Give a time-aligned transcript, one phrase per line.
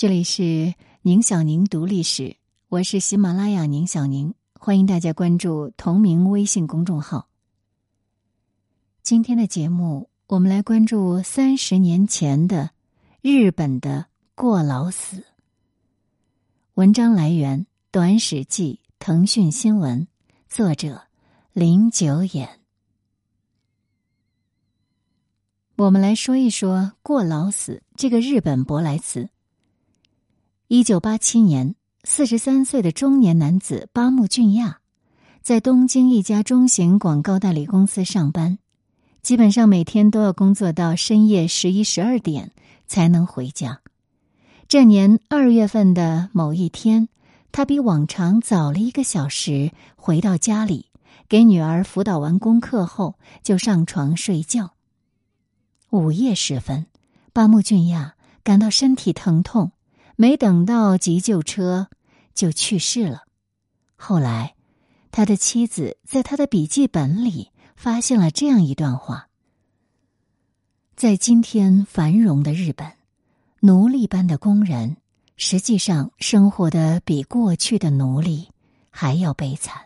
[0.00, 0.72] 这里是
[1.02, 2.34] 宁小宁读历史，
[2.70, 7.28] 我是喜马拉雅宁小宁，欢迎大家关注同名微信公众号。
[9.02, 12.70] 今天的节目，我们来关注三十年前的
[13.20, 15.22] 日本的过劳死。
[16.72, 17.60] 文章来源
[17.90, 20.08] 《短史记》腾讯新闻，
[20.48, 21.02] 作者
[21.52, 22.48] 林九眼。
[25.76, 29.28] 我们来说一说“过劳死”这个日本舶来词。
[30.72, 31.74] 一九八七年，
[32.04, 34.78] 四十三岁的中年男子八木俊亚，
[35.42, 38.56] 在东京一家中型广告代理公司上班，
[39.20, 42.52] 基本上每天都要工作到深夜十一、十二点
[42.86, 43.80] 才能回家。
[44.68, 47.08] 这年二月份的某一天，
[47.50, 50.86] 他比往常早了一个小时回到家里，
[51.28, 54.74] 给女儿辅导完功课后就上床睡觉。
[55.90, 56.86] 午夜时分，
[57.32, 58.14] 八木俊亚
[58.44, 59.72] 感到身体疼痛。
[60.20, 61.88] 没等到急救车，
[62.34, 63.22] 就去世了。
[63.96, 64.54] 后来，
[65.10, 69.30] 他的妻子在他的笔记本里发现了这样一段话：
[70.94, 72.92] 在今天繁荣的日本，
[73.60, 74.98] 奴隶般的工人
[75.38, 78.48] 实际上生活的比过去的奴隶
[78.90, 79.84] 还要悲惨。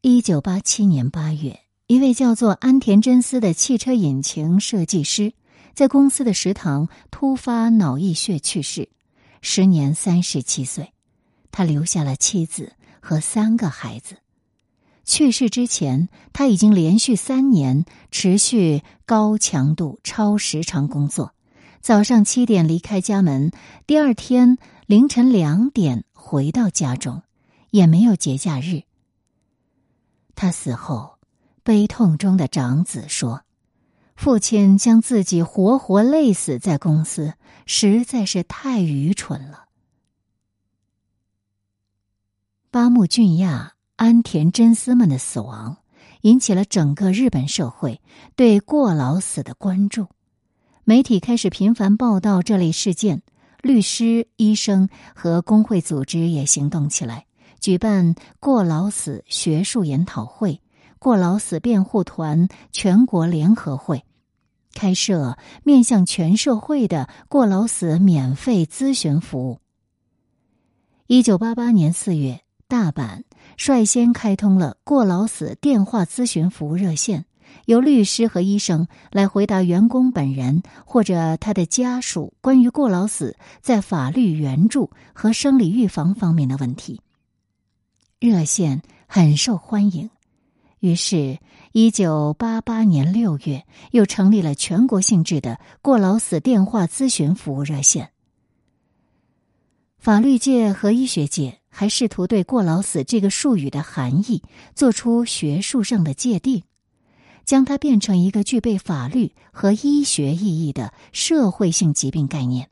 [0.00, 5.34] 一九八七年八月，一位叫做安田真司的汽车引擎设计师。
[5.78, 8.88] 在公司的食堂突发脑溢血去世，
[9.42, 10.92] 时年三十七岁。
[11.52, 14.16] 他留下了妻子和三个孩子。
[15.04, 21.32] 去世之前，他已经连续三年持续高强度、超时长工作。
[21.80, 23.52] 早上七点离开家门，
[23.86, 27.22] 第二天凌晨两点回到家中，
[27.70, 28.82] 也没有节假日。
[30.34, 31.18] 他死后，
[31.62, 33.44] 悲痛中的长子说。
[34.18, 37.34] 父亲将自己活活累死在公司，
[37.66, 39.66] 实在是太愚蠢了。
[42.68, 45.76] 八木俊亚、安田真司们的死亡，
[46.22, 48.00] 引起了整个日本社会
[48.34, 50.08] 对过劳死的关注，
[50.82, 53.22] 媒体开始频繁报道这类事件，
[53.62, 57.26] 律师、医生和工会组织也行动起来，
[57.60, 60.60] 举办过劳死学术研讨会、
[60.98, 64.04] 过劳死辩护团全国联合会。
[64.78, 69.58] 开设面向全社会的过劳死免费咨询服务。
[71.08, 73.24] 一九八八年四月，大阪
[73.56, 77.24] 率先开通了过劳死电话咨询服务热线，
[77.66, 87.00] 由律师和医生来回答员工本人或者他的家属关于过劳死在法律援助和生理预防方面的问题。
[88.20, 90.08] 热线很受欢迎。
[90.80, 91.38] 于是，
[91.72, 98.10] 一九八八年六月，又成立了全国性质的过劳死电话咨询服务热线。
[99.98, 104.42] 法律界和医学界还试图对“过劳死”这个术语的含义
[104.76, 106.62] 做出学术上的界定，
[107.44, 112.70] 将它变成一个具备法律和医学意义的社会性疾病概念。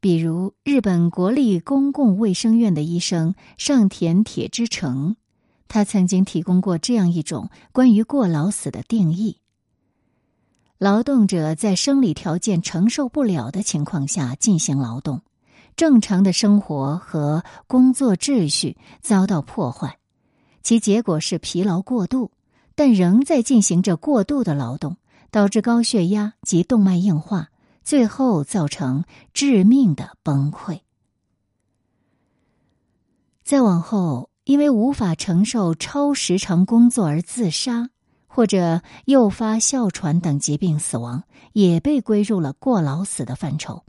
[0.00, 5.16] 比如，日本国立公共卫生院的医生上田铁之成。
[5.66, 9.40] 他曾经提供过这样一种关于过劳死的定义：
[10.78, 15.22] 劳动者在生理条件承受不了的情况下进行劳动，
[15.74, 19.98] 正常的生活和工作秩序遭到破坏，
[20.62, 22.30] 其结果是疲劳过度，
[22.76, 24.96] 但仍在进行着过度的劳动，
[25.30, 27.50] 导致高血压及动脉硬化，
[27.82, 30.80] 最后造成致命的崩溃。
[33.42, 34.30] 再往后。
[34.44, 37.88] 因为无法承受超时长工作而自杀，
[38.26, 41.24] 或者诱发哮喘等疾病死亡，
[41.54, 43.84] 也被归入了过劳死的范畴。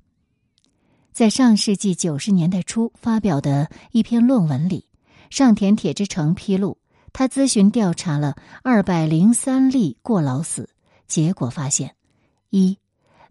[1.11, 4.87] 在上世纪九十年代初发表的一篇论文里，
[5.29, 6.77] 上田铁之成披露，
[7.11, 10.69] 他咨询调查了二百零三例过劳死，
[11.07, 11.95] 结果发现：
[12.49, 12.77] 一，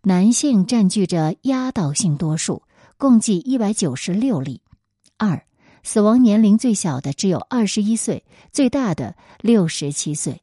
[0.03, 2.63] 男性占据着压倒性多数，
[2.99, 4.61] 共计一百九十六例；
[5.17, 5.45] 二。
[5.85, 10.41] 死亡年龄最小的只有二十一岁，最大的六十七岁。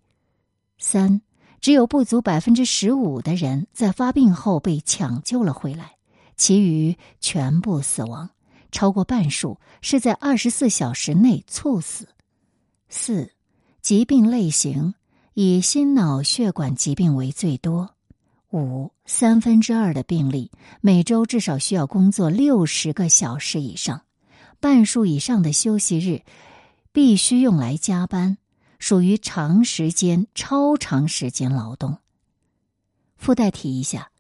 [0.78, 1.22] 三，
[1.60, 5.96] 只有不足百分之十五的人在发病后被抢救了回来，
[6.38, 8.30] 其余全部死亡，
[8.72, 12.08] 超过半数是在二十四小时内猝死。
[12.88, 13.32] 四，
[13.82, 14.94] 疾病类型
[15.34, 17.96] 以心脑血管疾病为最多。
[18.54, 20.52] 五，三分之二的病例
[20.82, 24.04] 每周至少需要工作六十个小时以上。
[24.62, 26.22] 半数以上的休息日
[26.92, 28.38] 必须用来加班，
[28.78, 31.98] 属于长时间、超长时间劳动。
[33.18, 34.12] 附带提一下，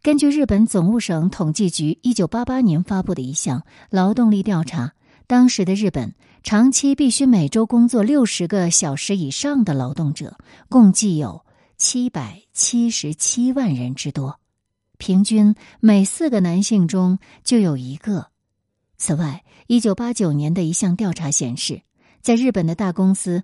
[0.00, 4.92] 根据日本总务省统计局一九八八年发布的一项劳动力调查，
[5.26, 11.44] 当时的日本长期必须每周工作六十个小时以上的劳动者，共计有
[11.76, 14.38] 七百七十七万人之多，
[14.96, 18.28] 平均每四个男性中就有一个。
[18.98, 21.80] 此外，一九八九年的一项调查显示，
[22.20, 23.42] 在日本的大公司，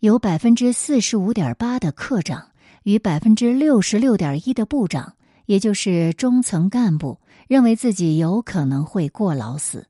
[0.00, 2.48] 有百分之四十五点八的科长
[2.82, 5.14] 与百分之六十六点一的部长。
[5.46, 7.18] 也就是中层干部
[7.48, 9.88] 认为自己有可能会过劳死。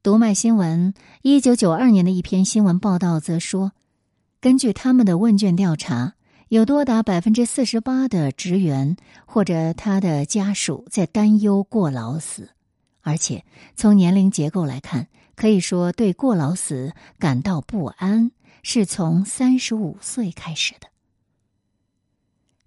[0.00, 3.72] 读卖新闻一九九二年的一篇新闻报道则说，
[4.40, 6.12] 根据他们的问卷调查，
[6.50, 8.96] 有多达百分之四十八的职员
[9.26, 12.50] 或者他的家属在担忧过劳死，
[13.04, 13.44] 而且
[13.76, 15.06] 从年龄结构来看，
[15.36, 18.32] 可以说对过劳死感到不安
[18.64, 20.88] 是从三十五岁开始的。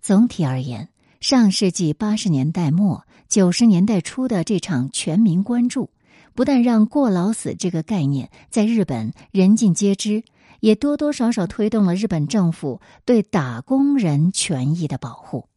[0.02, 0.88] 总体而言。
[1.20, 5.90] 上世纪八十年代末、九十年代初的这场全民关注，
[6.36, 10.24] 不但让“过劳死”这个概念在日本人尽皆知，
[10.60, 15.50] 也多多少少推动了日本政府对打工人权益的保护。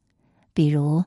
[0.54, 1.04] 比如，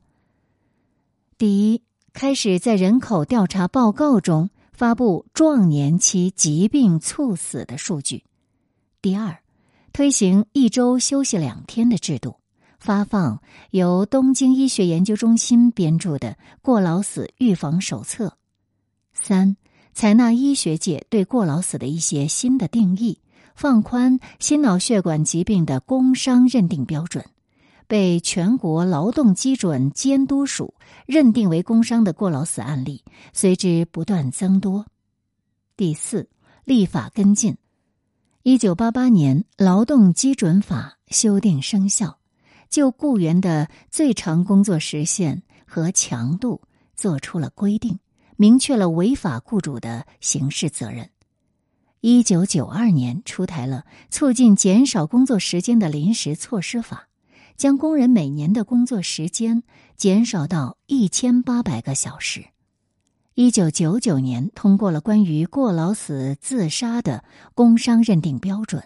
[1.40, 1.82] 第一，
[2.14, 8.20] 开始在人口调查报告中发布壮年期疾病猝死的数据；
[9.02, 9.40] 第二，
[9.92, 12.36] 推行一周休息两天的制度。
[12.80, 16.32] 发放由东京医学研究中心编著的
[16.62, 18.28] 《过劳死预防手册》。
[19.14, 19.58] 三、
[19.94, 23.20] 采纳医学界对过劳死的一些新的定义，
[23.56, 27.26] 放宽心脑血管疾病的工伤认定标准，
[27.94, 30.74] 被全国劳动基准监督署
[31.06, 33.04] 认定为工伤的过劳死案例
[33.34, 34.88] 随之不断增多。
[35.78, 36.28] 第四，
[36.66, 37.56] 立法跟进，
[38.42, 42.18] 一九八八年劳动基准法修订生效。
[42.68, 46.64] 就雇员的最长工作时限和强度
[46.96, 48.00] 做出了规定，
[48.38, 51.12] 明确了违法雇主的刑事责任。
[52.02, 57.08] 一九九二年出台了促进减少工作时间的临时措施法，
[57.56, 59.64] 将工人每年的工作时间
[59.96, 62.46] 减少到一千八百个小时。
[63.36, 67.24] 一九九九年通过了关于过劳死自杀的
[67.56, 68.84] 工伤认定标准。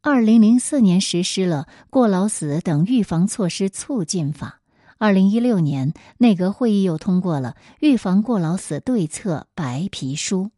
[0.00, 4.60] 二零零四年实施了过劳死等预防措施促进法。
[4.98, 10.50] 二零一六年，内阁会议又通过了预防过劳死对策白皮书。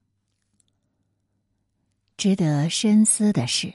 [2.16, 3.74] 值得深思的是，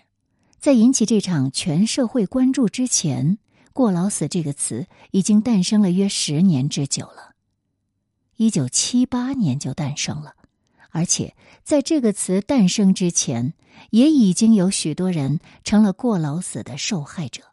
[0.59, 3.37] 在引起这场全社会关注之前
[3.73, 7.35] ，“过劳死”这个词已经诞生了约十年之久了。
[8.37, 10.33] 一九七八年就诞生了。
[10.93, 13.53] 而且，在这个词诞生之前，
[13.91, 17.43] 也已经有许多人成了过劳死的受害者。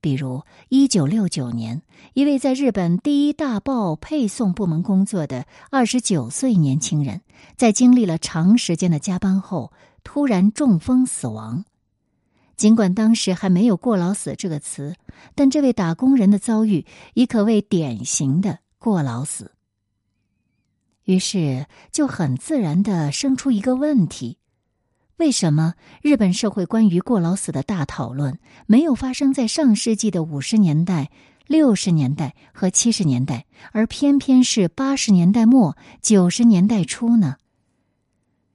[0.00, 1.82] 比如，一九六九年，
[2.14, 7.22] 一位在日本第一大报配送部门工作的二十九岁年轻人，
[7.56, 9.72] 在经历了长时间的加班后，
[10.04, 11.64] 突然中风死亡。
[12.58, 14.96] 尽管当时还没有“过劳死”这个词，
[15.36, 16.84] 但这位打工人的遭遇
[17.14, 19.52] 已可谓典型的过劳死。
[21.04, 24.38] 于是，就很自然的生出一个问题：
[25.18, 31.10] 为什么日本社会关于过劳死的大讨论没有发生在上世纪的五十年代、
[31.46, 37.36] 六十年代和七十年代，而偏偏是八十年代末、九十年代初呢？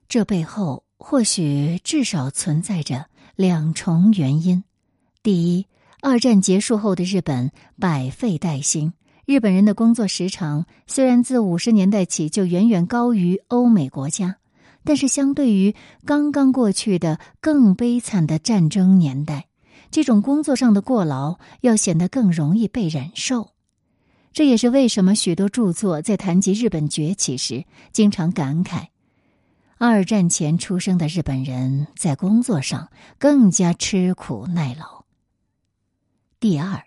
[0.10, 4.63] 这背后或许至少存在着两重原因：
[5.24, 5.66] 第一，
[6.02, 8.94] 二战结束后的日本百废待兴。
[9.25, 14.36] 日本人的工作时长虽然自五十年代起就远远高于欧美国家，
[14.84, 15.74] 但是相对于
[16.06, 19.48] 刚刚过去的更悲惨的战争年代，
[19.90, 23.50] 这种工作上的过劳要显得更容易被忍受。
[24.32, 28.90] 这也是为什么许多著作在谈及日本崛起时，经常感慨：
[29.86, 35.04] 二战前出生的日本人在工作上更加吃苦耐劳。
[36.40, 36.86] 第二。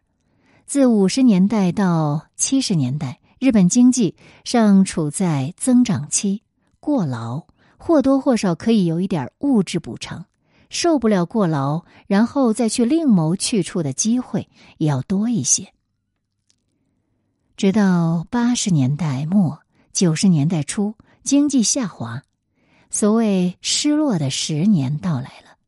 [0.64, 6.42] 自五十年代到七十年代，日本经济尚处在增长期，
[6.80, 10.24] 过劳或多或少可以有一点物质补偿，
[10.70, 14.48] 受不了过劳，然后再去另谋去处的机会
[14.78, 15.74] 也要多一些。
[17.58, 19.60] 直到八十年代末
[19.92, 22.22] 九十年代初，经济下滑，
[22.96, 25.58] 所谓失落的十年到来了，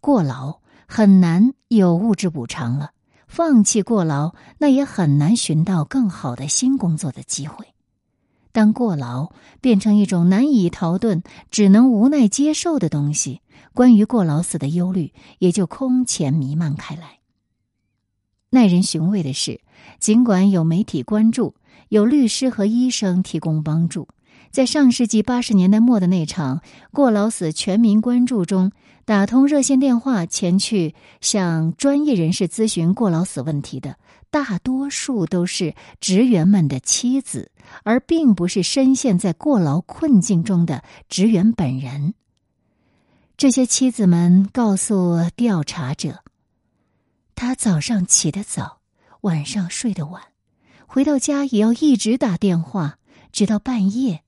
[0.00, 2.92] 过劳很难有物质补偿了。
[3.26, 7.66] 放弃过劳，那也很难寻到更好的新工作的机会。
[8.52, 13.40] 当过劳变成一种难以逃遁、只能无奈接受的东西，
[13.74, 17.18] 关于过劳死的忧虑也就空前弥漫开来。
[18.50, 19.60] 耐人寻味的是，
[19.98, 21.56] 尽管有媒体关注，
[21.88, 24.06] 有律师和医生提供帮助。
[24.50, 26.62] 在上世纪八十年代末的那场
[26.92, 28.72] 过劳死全民关注中，
[29.04, 33.96] 打通热线电话前去向专业人士咨询过劳死问题的，
[34.30, 37.52] 大多数都是职员们的妻子，
[37.84, 42.14] 而并不是深陷在过劳困境中的职员本人。
[43.36, 46.24] 这些妻子们告诉调查者
[47.36, 48.80] ：“他早上起得早，
[49.20, 50.22] 晚上睡得晚，
[50.86, 52.98] 回到家也要一直打电话，
[53.30, 54.22] 直到半夜。”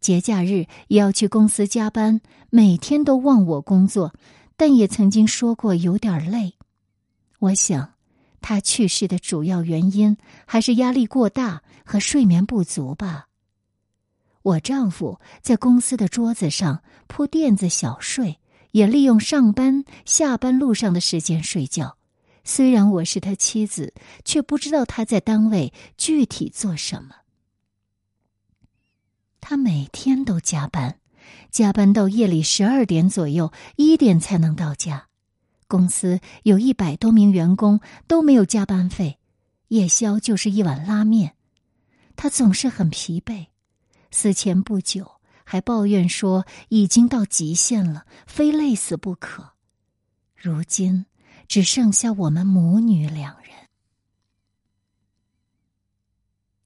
[0.00, 4.14] 节假日也要去公司加班，每天都忘我工作，
[4.56, 6.54] 但也曾经说过有点累。
[7.38, 7.92] 我想，
[8.40, 10.16] 他去世的主要原因
[10.46, 13.26] 还是压力过大和睡眠不足吧。
[14.42, 18.38] 我丈夫在公司的桌子上铺垫子小睡，
[18.70, 21.98] 也利用上班、下班路上的时间睡觉。
[22.42, 23.92] 虽然我是他妻子，
[24.24, 27.16] 却不知道他在单位具体做什么。
[29.40, 30.98] 他每天都加班，
[31.50, 35.08] 加班到夜里十二点左右，一点才能到家。
[35.66, 39.18] 公司有一百多名员工都没有加班费，
[39.68, 41.36] 夜宵就是一碗拉面。
[42.16, 43.46] 他总是很疲惫，
[44.10, 49.52] 死前不久还抱怨说已经到极限了，非累死不可。
[50.34, 51.06] 如今
[51.46, 53.50] 只剩下我们母女两人。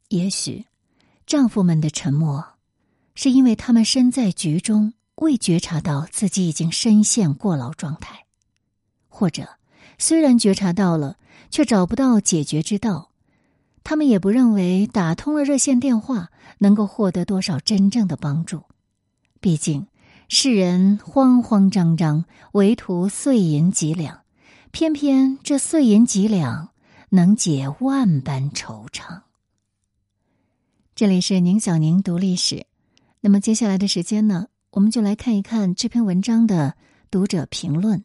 [0.09, 0.65] 也许，
[1.27, 2.54] 丈夫们的沉默。
[3.15, 8.27] 是因为他们身在局中，未觉察到自己已经深陷过劳状态，
[9.09, 9.49] 或者
[9.99, 11.17] 虽然觉察到了，
[11.51, 13.11] 却找不到解决之道。
[13.85, 18.63] 他们也不认为打通了热线电话能够获得多少真正的帮助。
[19.41, 19.87] 毕竟
[20.29, 24.23] 世人慌慌张张，唯图碎银几两，
[24.71, 26.71] 偏偏这碎银几两
[27.11, 29.21] 能解万般惆怅。
[30.95, 32.67] 这里是宁小宁读历史。
[33.27, 36.75] 那么接下来的时间呢，我们就来看一看这篇文章的
[37.11, 38.05] 读者评论。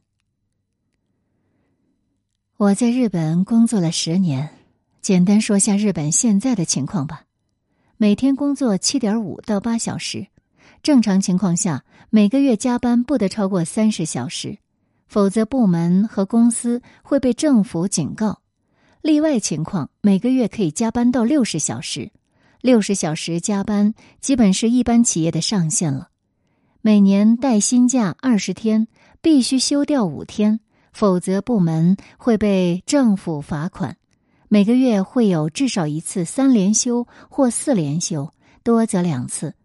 [2.56, 4.50] 我在日本工作了十年，
[5.02, 7.26] 简单说下日本现在的情况吧。
[7.98, 10.28] 每天工作七点五到八小时，
[10.82, 14.58] 正常情况下每个月加班不得超过三十小时，
[15.10, 18.40] 否则部门和公司会被政府警告。
[19.02, 22.10] 例外情况每个月可以加班到六十小时。
[22.62, 26.10] 六十小时加班基本是一般企业的上限了。
[26.82, 28.88] 每年带薪假二十天，
[29.22, 30.60] 必须休掉五天，
[30.94, 33.98] 否则部门会被政府罚款。
[34.48, 39.56] 每个月会有至少一次三连休或四连休，多则两次。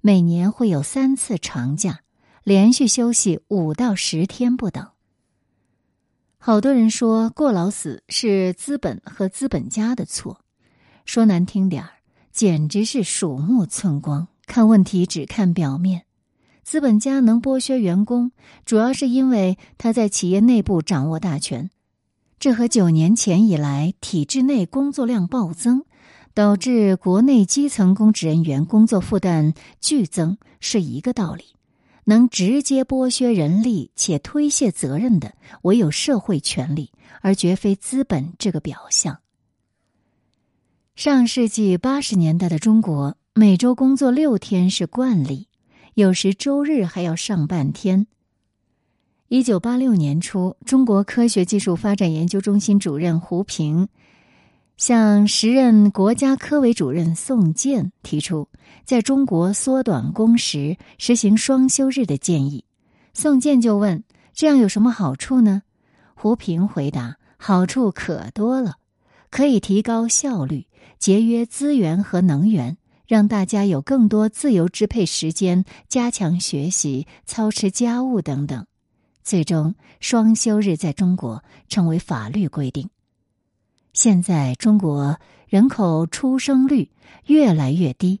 [0.00, 2.00] 每年会有三次长假，
[2.42, 4.88] 连续休息五到十天不等。
[6.38, 10.40] 好多人说过劳死是资本和资本家的错，
[11.04, 11.90] 说难听点儿。
[12.32, 16.04] 简直是鼠目寸光，看问题只看表面。
[16.62, 18.32] 资本家能剥削员工，
[18.64, 21.70] 主要是因为他在企业内部掌握大权。
[22.38, 25.84] 这和九年前以来体制内工作量暴增，
[26.32, 31.44] 导致国内基层公职人员工作负担剧增是一个道理。
[32.04, 39.18] 能直接剥削人力且推卸责任的，唯有社会权力，而绝非资本这个表象。
[41.04, 45.48] 上世纪八十年代的中国，每周工作六天是惯例，
[45.94, 48.06] 有时周日还要上半天。
[49.26, 53.88] 一九八六年初，中国科学技术发展研究中心主任胡平
[54.76, 58.46] 向时任国家科委主任宋健提出，
[58.84, 62.64] 在中国缩短工时、实行双休日的建议。
[63.12, 65.62] 宋健就问：“这样有什么好处呢？”
[66.14, 68.76] 胡平回答：“好处可多了。”
[69.32, 70.66] 可以提高效率、
[70.98, 78.66] 节约资源和能源，让大家有更多自由支配时间，加强学习、操持家务等等。
[79.24, 82.90] 最终，双休日在中国成为法律规定。
[83.94, 86.90] 现在，中国人口出生率
[87.24, 88.20] 越来越低，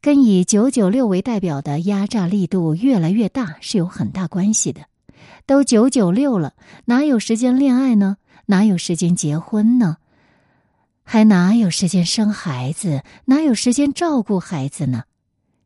[0.00, 4.86] 跟以“九九六”为代表的压榨力度越来越大是有很大关系的。
[5.46, 6.54] 都“九九六”了，
[6.86, 8.16] 哪有时间恋爱呢？
[8.46, 9.98] 哪有时间结婚呢？
[11.04, 13.02] 还哪有时间生孩子？
[13.26, 15.04] 哪有时间照顾孩子呢？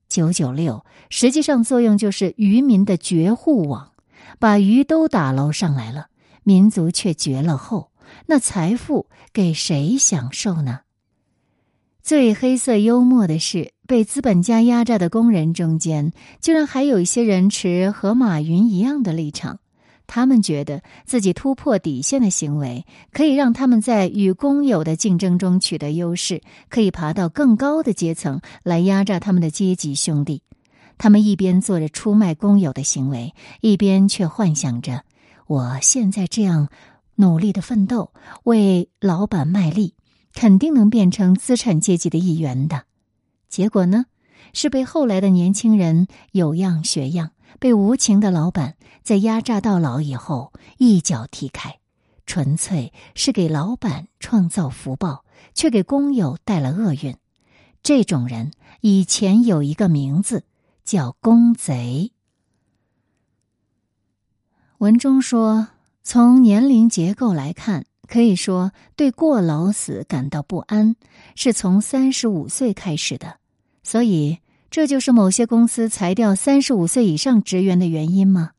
[0.09, 3.93] 九九六实际上作用就是渔民的绝户网，
[4.39, 6.09] 把鱼都打捞上来了，
[6.43, 7.93] 民族却绝了后，
[8.27, 10.81] 那财富给谁享受呢？
[12.03, 19.61] 最黑色幽默的是，被资本家压榨的工人中间，居然还有一些人持和马云一样的立场，
[20.09, 30.43] 他们觉得自己突破底线的行为，可以让他们在与工友的竞争中取得优势，可以爬到更高的阶层来压榨他们的阶级兄弟。
[30.97, 35.05] 他们一边做着出卖工友的行为，一边却幻想着：
[35.47, 36.69] 我现在这样
[37.17, 38.11] 努力的奋斗，
[38.45, 39.95] 为老板卖力，
[40.33, 42.85] 肯定能变成资产阶级的一员的。
[43.51, 44.07] 结果呢，
[44.55, 47.31] 是被后来的年轻人有样学样。
[47.59, 51.79] 被无情的老板在压榨到老以后一脚踢开，
[52.27, 55.25] 纯粹是给老板创造福报，
[55.55, 57.17] 却给工友带了厄运。
[57.83, 60.45] 这种人以前有一个名字
[60.85, 62.13] 叫“工贼”。
[64.79, 65.69] 文中说，
[66.03, 70.97] 从年龄结构来看，可以说对过劳死感到不安，
[71.35, 73.39] 是从三十五岁开始的，
[73.83, 74.39] 所以。
[74.79, 78.53] 这就是某些公司裁掉三十五岁以上职员的原因吗？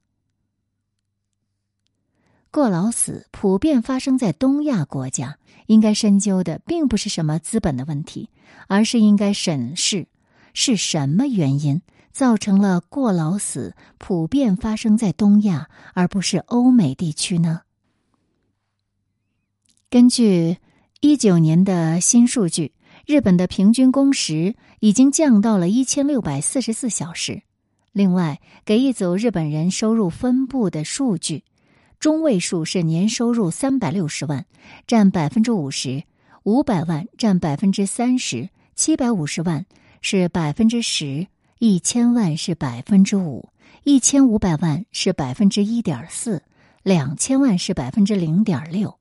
[2.52, 8.30] 过劳死普遍发生在东亚国家，应该深究的并不是什么资本的问题，
[8.68, 10.10] 而是应该审视
[10.54, 17.62] 是什么原因造成了过劳死普遍发生在东亚，而不是欧美地区呢？
[19.90, 20.58] 根据
[21.00, 22.74] 一九年的新数据。
[23.10, 27.42] 日本的平均工时已经降到了一千六百四十四小时。
[27.92, 31.44] 另外，给一组日本人收入分布的数据，
[32.00, 34.46] 中位数是年收入三百六十万，
[34.86, 36.04] 占百分之五十；
[36.44, 39.66] 五百万占百分之三十；七百五十万
[40.02, 41.26] 是百分之十；
[41.58, 43.50] 一千万是百分之五；
[43.86, 46.38] 一千五百万是百分之一点四；
[46.84, 49.00] 两千万是百分之零点六。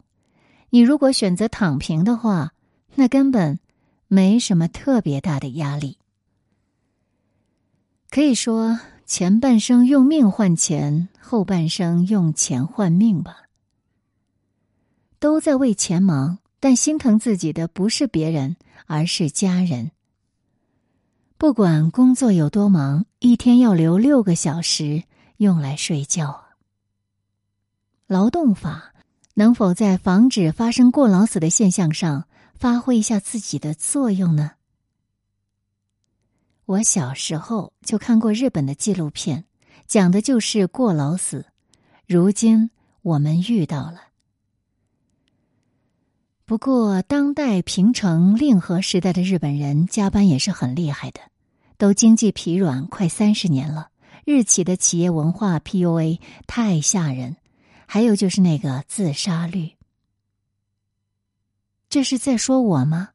[0.70, 2.54] 你如果选择躺平的话，
[2.94, 3.60] 那根本。
[4.08, 5.98] 没什么特别大的压力，
[8.10, 13.42] 可以说前半生用命换钱，后半生用钱换命吧。
[15.18, 19.90] 都在为钱忙，但心疼自己的不是别人，而是家人。
[21.36, 25.02] 不管工作有多忙，一天要留六个小时
[25.36, 26.44] 用来睡觉。
[28.06, 28.94] 劳动法
[29.34, 32.27] 能否在防止发生过劳死的现象上？
[32.58, 34.52] 发挥一下自己的作用呢。
[36.66, 39.44] 我小时候就看过日本的纪录片，
[39.86, 41.46] 讲的就是过劳死。
[42.06, 42.70] 如今
[43.02, 44.08] 我们遇到了。
[46.44, 51.20] 不过，当代平成令和时代的日本人加班也是很厉害的，
[51.76, 53.90] 都经济疲软快三十年了。
[54.24, 57.36] 日企的企业文化 PUA 太吓人，
[57.86, 59.77] 还有就是那个自杀率。
[61.88, 63.10] 这是在说我吗？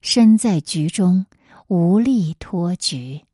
[0.00, 1.26] 身在局中，
[1.68, 3.25] 无力脱局。